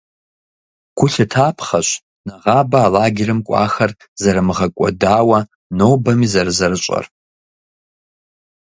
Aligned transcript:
Гу 0.97 1.07
лъытапхъэщ 1.13 1.89
нэгъабэ 2.25 2.77
а 2.85 2.87
лагерым 2.93 3.39
кӏуахэр 3.47 3.91
зэрымыгъэкӏуэдауэ 4.21 5.39
нобэми 5.77 6.27
зэрызэрыщӏэр. 6.33 7.05